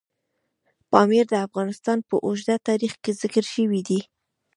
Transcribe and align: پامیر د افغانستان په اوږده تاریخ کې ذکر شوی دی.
پامیر 0.91 1.25
د 1.29 1.33
افغانستان 1.47 1.97
په 2.09 2.15
اوږده 2.25 2.55
تاریخ 2.67 2.93
کې 3.03 3.11
ذکر 3.21 3.43
شوی 3.53 3.81
دی. 3.87 3.99